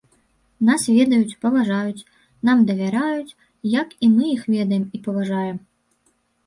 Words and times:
Нас 0.69 0.85
ведаюць, 0.99 1.37
паважаюць, 1.45 2.07
нам 2.49 2.65
давяраюць, 2.71 3.35
як 3.79 3.87
і 4.07 4.13
мы 4.17 4.23
іх 4.35 4.41
ведаем 4.57 4.83
і 4.99 5.05
паважаем. 5.07 5.57